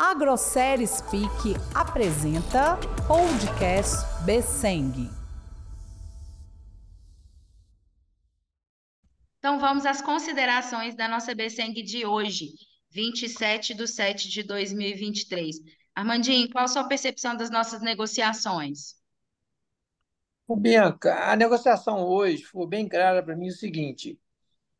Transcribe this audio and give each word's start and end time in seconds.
AgroSérie 0.00 0.86
Speak 0.86 1.56
apresenta 1.74 2.78
Podcast 3.08 3.96
Besseng. 4.24 5.10
Então 9.40 9.58
vamos 9.58 9.84
às 9.84 10.00
considerações 10.00 10.94
da 10.94 11.08
nossa 11.08 11.34
Besseng 11.34 11.72
de 11.82 12.06
hoje, 12.06 12.50
27 12.92 13.74
de 13.74 13.88
7 13.88 14.28
de 14.28 14.44
2023. 14.44 15.56
Armandinho, 15.96 16.48
qual 16.48 16.66
a 16.66 16.68
sua 16.68 16.86
percepção 16.86 17.36
das 17.36 17.50
nossas 17.50 17.82
negociações? 17.82 18.94
O 20.46 20.54
Bianca, 20.54 21.28
a 21.28 21.34
negociação 21.34 22.06
hoje 22.06 22.44
foi 22.44 22.68
bem 22.68 22.88
clara 22.88 23.20
para 23.20 23.34
mim 23.34 23.48
o 23.48 23.52
seguinte: 23.52 24.16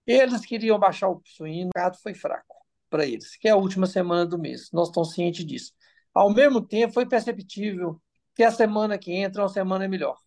eles 0.07 0.46
queriam 0.46 0.79
baixar 0.79 1.09
o 1.09 1.21
suíno, 1.25 1.71
o 1.75 1.77
mercado 1.77 2.00
foi 2.00 2.14
fraco 2.14 2.57
para 2.89 3.07
eles, 3.07 3.36
que 3.36 3.48
é 3.48 3.50
a 3.52 3.57
última 3.57 3.86
semana 3.86 4.27
do 4.27 4.39
mês. 4.39 4.71
Nós 4.73 4.89
estamos 4.89 5.12
cientes 5.12 5.45
disso. 5.45 5.73
Ao 6.14 6.32
mesmo 6.32 6.61
tempo, 6.61 6.94
foi 6.94 7.07
perceptível 7.07 8.00
que 8.35 8.43
a 8.43 8.50
semana 8.50 8.99
que 8.99 9.13
entra 9.13 9.43
é 9.43 9.44
uma 9.44 9.49
semana 9.49 9.89
melhor. 9.89 10.18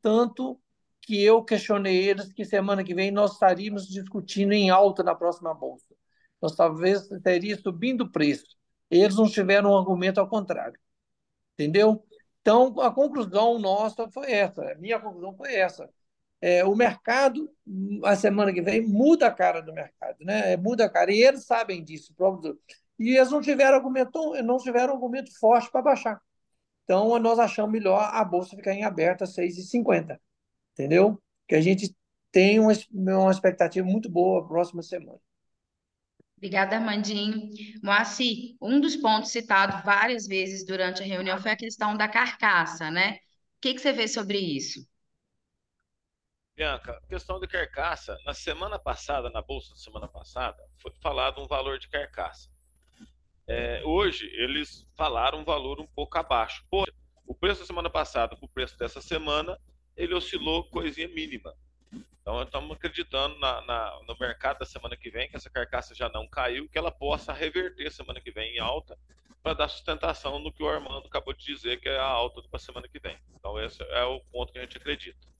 Tanto 0.00 0.60
que 1.00 1.22
eu 1.22 1.44
questionei 1.44 1.96
eles 2.08 2.32
que 2.32 2.44
semana 2.44 2.84
que 2.84 2.94
vem 2.94 3.10
nós 3.10 3.32
estaríamos 3.32 3.86
discutindo 3.88 4.52
em 4.52 4.70
alta 4.70 5.02
na 5.02 5.14
próxima 5.14 5.54
bolsa. 5.54 5.94
Nós 6.40 6.54
talvez 6.54 7.10
estaria 7.10 7.56
subindo 7.58 8.02
o 8.02 8.10
preço. 8.10 8.56
Eles 8.90 9.16
não 9.16 9.28
tiveram 9.28 9.70
um 9.72 9.76
argumento 9.78 10.18
ao 10.20 10.28
contrário. 10.28 10.78
Entendeu? 11.54 12.04
Então, 12.40 12.80
a 12.80 12.90
conclusão 12.90 13.58
nossa 13.58 14.08
foi 14.10 14.32
essa. 14.32 14.62
A 14.72 14.74
minha 14.76 14.98
conclusão 15.00 15.36
foi 15.36 15.54
essa 15.54 15.88
é, 16.42 16.64
o 16.64 16.74
mercado, 16.74 17.48
a 18.04 18.16
semana 18.16 18.52
que 18.52 18.60
vem, 18.60 18.84
muda 18.84 19.28
a 19.28 19.30
cara 19.30 19.60
do 19.62 19.72
mercado, 19.72 20.16
né? 20.24 20.56
Muda 20.56 20.86
a 20.86 20.90
cara. 20.90 21.12
E 21.12 21.22
eles 21.22 21.44
sabem 21.44 21.84
disso. 21.84 22.12
E 22.98 23.16
eles 23.16 23.30
não 23.30 23.40
tiveram 23.40 23.76
argumento, 23.76 24.42
não 24.42 24.58
tiveram 24.58 24.94
argumento 24.94 25.30
forte 25.38 25.70
para 25.70 25.80
baixar. 25.80 26.20
Então, 26.82 27.16
nós 27.20 27.38
achamos 27.38 27.70
melhor 27.70 28.10
a 28.12 28.24
bolsa 28.24 28.56
ficar 28.56 28.72
em 28.72 28.82
aberta 28.82 29.22
a 29.22 29.26
6,50. 29.28 30.20
Entendeu? 30.72 31.22
Que 31.46 31.54
a 31.54 31.60
gente 31.60 31.94
tem 32.32 32.58
uma, 32.58 32.72
uma 32.90 33.30
expectativa 33.30 33.86
muito 33.86 34.10
boa 34.10 34.40
a 34.40 34.48
próxima 34.48 34.82
semana. 34.82 35.20
Obrigada, 36.36 36.74
Armandinho. 36.74 37.50
Moacir, 37.84 38.56
um 38.60 38.80
dos 38.80 38.96
pontos 38.96 39.30
citados 39.30 39.84
várias 39.84 40.26
vezes 40.26 40.66
durante 40.66 41.04
a 41.04 41.06
reunião 41.06 41.38
foi 41.38 41.52
a 41.52 41.56
questão 41.56 41.96
da 41.96 42.08
carcaça, 42.08 42.90
né? 42.90 43.12
O 43.12 43.18
que, 43.60 43.74
que 43.74 43.80
você 43.80 43.92
vê 43.92 44.08
sobre 44.08 44.38
isso? 44.38 44.84
Bianca, 46.54 47.00
questão 47.08 47.40
de 47.40 47.46
carcaça. 47.46 48.18
Na 48.26 48.34
semana 48.34 48.78
passada, 48.78 49.30
na 49.30 49.40
bolsa 49.40 49.70
da 49.70 49.76
semana 49.76 50.06
passada, 50.06 50.62
foi 50.76 50.92
falado 51.00 51.40
um 51.40 51.46
valor 51.46 51.78
de 51.78 51.88
carcaça. 51.88 52.50
É, 53.46 53.82
hoje, 53.84 54.26
eles 54.34 54.86
falaram 54.94 55.38
um 55.38 55.44
valor 55.44 55.80
um 55.80 55.86
pouco 55.86 56.18
abaixo. 56.18 56.62
O 57.26 57.34
preço 57.34 57.60
da 57.60 57.66
semana 57.66 57.88
passada 57.88 58.36
para 58.36 58.44
o 58.44 58.48
preço 58.48 58.78
dessa 58.78 59.00
semana, 59.00 59.58
ele 59.96 60.14
oscilou 60.14 60.68
coisinha 60.68 61.08
mínima. 61.08 61.56
Então, 62.20 62.42
estamos 62.42 62.76
acreditando 62.76 63.38
na, 63.38 63.62
na, 63.62 64.00
no 64.06 64.16
mercado 64.18 64.58
da 64.58 64.66
semana 64.66 64.96
que 64.96 65.10
vem, 65.10 65.28
que 65.30 65.36
essa 65.36 65.50
carcaça 65.50 65.94
já 65.94 66.08
não 66.10 66.28
caiu, 66.28 66.68
que 66.68 66.78
ela 66.78 66.92
possa 66.92 67.32
reverter 67.32 67.90
semana 67.90 68.20
que 68.20 68.30
vem 68.30 68.56
em 68.56 68.58
alta, 68.58 68.96
para 69.42 69.54
dar 69.54 69.68
sustentação 69.68 70.38
no 70.38 70.52
que 70.52 70.62
o 70.62 70.68
Armando 70.68 71.06
acabou 71.06 71.32
de 71.32 71.44
dizer, 71.44 71.80
que 71.80 71.88
é 71.88 71.98
a 71.98 72.04
alta 72.04 72.42
para 72.42 72.58
semana 72.58 72.86
que 72.86 73.00
vem. 73.00 73.18
Então, 73.34 73.58
esse 73.58 73.82
é 73.82 74.04
o 74.04 74.20
ponto 74.20 74.52
que 74.52 74.58
a 74.58 74.62
gente 74.62 74.76
acredita. 74.76 75.31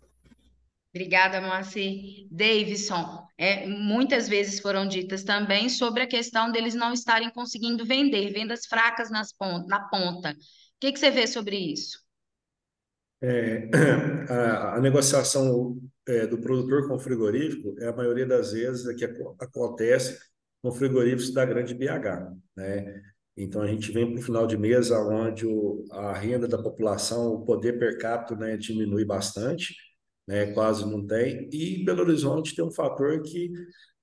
Obrigada, 0.94 1.40
Moacir. 1.40 2.26
Davidson, 2.30 3.26
é, 3.38 3.66
muitas 3.66 4.28
vezes 4.28 4.60
foram 4.60 4.86
ditas 4.86 5.24
também 5.24 5.70
sobre 5.70 6.02
a 6.02 6.06
questão 6.06 6.52
deles 6.52 6.74
não 6.74 6.92
estarem 6.92 7.30
conseguindo 7.30 7.84
vender, 7.84 8.30
vendas 8.30 8.66
fracas 8.66 9.10
nas 9.10 9.32
pont 9.32 9.66
na 9.66 9.80
ponta. 9.88 10.32
O 10.32 10.34
que, 10.78 10.92
que 10.92 10.98
você 10.98 11.10
vê 11.10 11.26
sobre 11.26 11.56
isso? 11.56 11.98
É, 13.22 13.70
a, 14.28 14.74
a, 14.74 14.80
negociação 14.80 15.78
é, 16.06 16.26
do 16.26 16.38
produtor 16.38 16.86
com 16.86 16.96
o 16.96 17.00
frigorífico 17.00 17.74
é 17.78 17.88
a 17.88 17.96
maioria 17.96 18.26
das 18.26 18.52
vezes 18.52 18.86
é 18.86 18.94
que 18.94 19.04
acontece 19.40 20.18
com 20.60 20.72
frigoríficos 20.72 21.32
da 21.32 21.44
grande 21.46 21.74
BH, 21.74 22.34
né? 22.54 23.02
Então 23.34 23.62
a 23.62 23.66
gente 23.66 23.90
vem 23.90 24.12
para 24.12 24.20
o 24.20 24.22
final 24.22 24.46
de 24.46 24.58
mês 24.58 24.90
onde 24.90 25.46
o, 25.46 25.86
a 25.90 26.12
renda 26.12 26.46
da 26.46 26.62
população, 26.62 27.32
o 27.32 27.44
poder 27.46 27.78
per 27.78 27.96
capita, 27.98 28.36
né, 28.36 28.58
diminui 28.58 29.06
bastante 29.06 29.74
né, 30.26 30.52
quase 30.52 30.84
não 30.84 31.06
tem. 31.06 31.48
E 31.52 31.84
Belo 31.84 32.02
Horizonte 32.02 32.54
tem 32.54 32.64
um 32.64 32.70
fator 32.70 33.22
que 33.22 33.50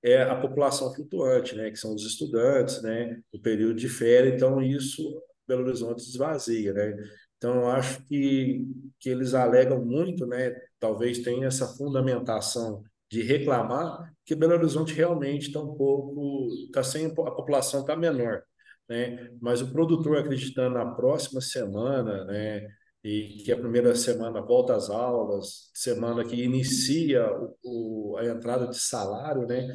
é 0.02 0.22
a 0.22 0.36
população 0.36 0.92
flutuante, 0.94 1.54
né, 1.54 1.70
que 1.70 1.76
são 1.78 1.94
os 1.94 2.04
estudantes, 2.04 2.82
né, 2.82 3.20
o 3.32 3.40
período 3.40 3.74
de 3.74 3.88
férias, 3.88 4.34
então 4.34 4.60
isso 4.62 5.22
Belo 5.46 5.66
Horizonte 5.66 6.00
esvazia, 6.00 6.72
né? 6.72 6.96
Então 7.36 7.62
eu 7.62 7.68
acho 7.68 8.02
que, 8.04 8.66
que 9.00 9.08
eles 9.08 9.34
alegam 9.34 9.84
muito, 9.84 10.26
né, 10.26 10.54
talvez 10.78 11.18
tenha 11.20 11.46
essa 11.46 11.66
fundamentação 11.66 12.82
de 13.10 13.22
reclamar 13.22 14.14
que 14.24 14.34
Belo 14.34 14.54
Horizonte 14.54 14.94
realmente 14.94 15.48
está 15.48 15.60
um 15.60 15.74
pouco, 15.74 16.48
está 16.66 16.82
sem 16.82 17.06
a 17.06 17.10
população 17.10 17.80
está 17.80 17.96
menor, 17.96 18.42
né? 18.88 19.30
Mas 19.40 19.60
o 19.60 19.72
produtor 19.72 20.18
acreditando 20.18 20.74
na 20.74 20.86
próxima 20.94 21.40
semana, 21.40 22.24
né, 22.26 22.66
e 23.02 23.42
que 23.44 23.52
a 23.52 23.56
primeira 23.56 23.94
semana 23.94 24.42
volta 24.42 24.74
às 24.74 24.90
aulas, 24.90 25.70
semana 25.74 26.24
que 26.24 26.42
inicia 26.42 27.26
o, 27.32 27.56
o, 27.62 28.16
a 28.18 28.26
entrada 28.26 28.66
de 28.66 28.78
salário, 28.78 29.46
né? 29.46 29.66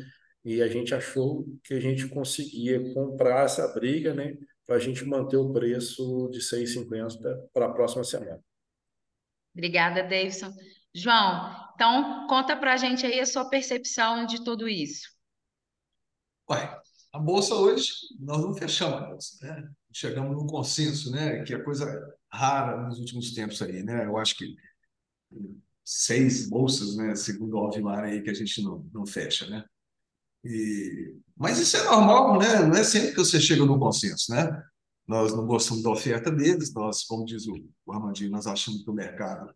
E 0.44 0.62
a 0.62 0.68
gente 0.68 0.94
achou 0.94 1.44
que 1.64 1.74
a 1.74 1.80
gente 1.80 2.08
conseguia 2.08 2.94
comprar 2.94 3.46
essa 3.46 3.68
briga, 3.74 4.14
né? 4.14 4.36
Para 4.66 4.76
a 4.76 4.80
gente 4.80 5.04
manter 5.04 5.38
o 5.38 5.52
preço 5.52 6.30
de 6.32 6.40
6,50 6.40 7.50
para 7.52 7.66
a 7.66 7.74
próxima 7.74 8.04
semana. 8.04 8.40
Obrigada, 9.56 10.04
Davidson. 10.04 10.52
João, 10.94 11.52
então 11.74 12.28
conta 12.28 12.56
para 12.56 12.74
a 12.74 12.78
gente 12.78 13.06
aí 13.06 13.20
a 13.20 13.26
sua 13.26 13.50
percepção 13.50 14.26
de 14.26 14.44
tudo 14.44 14.68
isso. 14.68 15.10
Ué, 16.50 16.80
a 17.16 17.20
bolsa 17.20 17.56
hoje, 17.56 17.94
nós 18.20 18.42
não 18.42 18.54
fechamos 18.54 19.02
a 19.02 19.06
bolsa, 19.06 19.38
né? 19.42 19.70
Chegamos 19.94 20.36
num 20.36 20.46
consenso, 20.46 21.10
né? 21.12 21.44
Que 21.44 21.54
é 21.54 21.60
coisa 21.60 21.86
rara 22.30 22.86
nos 22.86 23.00
últimos 23.00 23.34
tempos 23.34 23.62
aí, 23.62 23.82
né? 23.84 24.06
Eu 24.06 24.18
acho 24.18 24.36
que 24.36 24.54
seis 25.86 26.50
bolsas, 26.50 26.98
né? 26.98 27.16
Segundo 27.16 27.54
o 27.54 27.60
Alvimar 27.60 28.04
aí, 28.04 28.22
que 28.22 28.30
a 28.30 28.34
gente 28.34 28.62
não, 28.62 28.86
não 28.94 29.06
fecha, 29.06 29.48
né? 29.48 29.64
E... 30.44 31.16
Mas 31.38 31.58
isso 31.58 31.78
é 31.78 31.86
normal, 31.86 32.38
né? 32.38 32.60
Não 32.66 32.76
é 32.76 32.84
sempre 32.84 33.12
que 33.12 33.18
você 33.18 33.40
chega 33.40 33.66
no 33.66 33.80
consenso, 33.80 34.34
né? 34.34 34.64
Nós 35.08 35.34
não 35.34 35.46
gostamos 35.48 35.84
da 35.84 35.92
oferta 35.92 36.30
deles, 36.30 36.74
nós, 36.74 37.04
como 37.04 37.24
diz 37.24 37.48
o, 37.48 37.56
Armandinho, 37.90 38.32
nós 38.32 38.46
achamos 38.46 38.84
que 38.84 38.90
o 38.90 38.94
mercado 38.94 39.56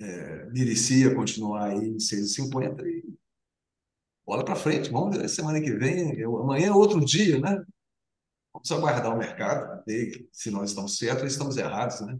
é, 0.00 0.46
merecia 0.46 1.14
continuar 1.14 1.68
aí 1.68 1.86
em 1.86 1.98
6,50 1.98 2.84
e 2.84 3.05
bola 4.26 4.44
para 4.44 4.56
frente, 4.56 4.90
vamos 4.90 5.16
ver 5.16 5.28
semana 5.28 5.60
que 5.60 5.70
vem, 5.72 6.18
eu, 6.18 6.36
amanhã 6.38 6.68
é 6.68 6.72
outro 6.72 7.02
dia, 7.04 7.38
né? 7.38 7.62
Vamos 8.52 8.72
aguardar 8.72 9.14
o 9.14 9.18
mercado, 9.18 9.82
ver 9.86 10.28
se 10.32 10.50
nós 10.50 10.70
estamos 10.70 10.98
certos 10.98 11.22
ou 11.22 11.28
estamos 11.28 11.56
errados, 11.56 12.00
né? 12.00 12.18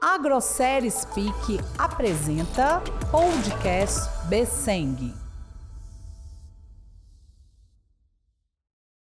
AgroSérie 0.00 0.90
Speak 0.90 1.58
apresenta 1.78 2.82
Podcast 3.10 4.00
Besseng. 4.28 5.23